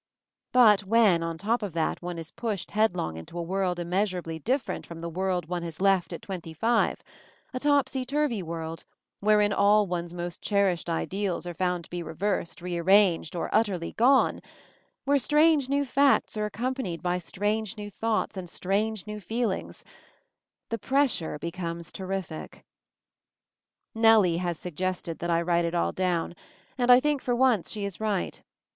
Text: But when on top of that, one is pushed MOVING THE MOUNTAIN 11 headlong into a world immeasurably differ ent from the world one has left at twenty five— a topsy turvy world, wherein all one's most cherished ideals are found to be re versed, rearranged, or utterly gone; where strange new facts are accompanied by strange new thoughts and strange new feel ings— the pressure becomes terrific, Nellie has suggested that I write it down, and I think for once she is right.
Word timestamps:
But 0.51 0.83
when 0.83 1.21
on 1.21 1.37
top 1.37 1.61
of 1.61 1.73
that, 1.73 2.01
one 2.01 2.17
is 2.17 2.31
pushed 2.31 2.71
MOVING 2.71 2.73
THE 2.73 2.81
MOUNTAIN 2.81 2.93
11 2.95 2.95
headlong 3.13 3.17
into 3.19 3.37
a 3.37 3.43
world 3.43 3.77
immeasurably 3.79 4.39
differ 4.39 4.71
ent 4.71 4.87
from 4.87 4.97
the 4.99 5.09
world 5.09 5.45
one 5.45 5.61
has 5.61 5.79
left 5.79 6.11
at 6.11 6.23
twenty 6.23 6.55
five— 6.55 7.03
a 7.53 7.59
topsy 7.59 8.03
turvy 8.03 8.41
world, 8.41 8.83
wherein 9.19 9.53
all 9.53 9.85
one's 9.85 10.11
most 10.11 10.41
cherished 10.41 10.89
ideals 10.89 11.45
are 11.45 11.53
found 11.53 11.83
to 11.83 11.89
be 11.91 12.01
re 12.01 12.15
versed, 12.15 12.63
rearranged, 12.63 13.35
or 13.35 13.53
utterly 13.53 13.91
gone; 13.91 14.39
where 15.05 15.19
strange 15.19 15.69
new 15.69 15.85
facts 15.85 16.35
are 16.35 16.45
accompanied 16.45 17.03
by 17.03 17.19
strange 17.19 17.77
new 17.77 17.91
thoughts 17.91 18.35
and 18.37 18.49
strange 18.49 19.05
new 19.05 19.19
feel 19.19 19.51
ings— 19.51 19.83
the 20.71 20.79
pressure 20.79 21.37
becomes 21.37 21.91
terrific, 21.91 22.63
Nellie 23.93 24.37
has 24.37 24.57
suggested 24.57 25.19
that 25.19 25.29
I 25.29 25.43
write 25.43 25.65
it 25.65 25.75
down, 25.95 26.33
and 26.75 26.89
I 26.89 26.99
think 26.99 27.21
for 27.21 27.35
once 27.35 27.69
she 27.69 27.85
is 27.85 27.99
right. 27.99 28.41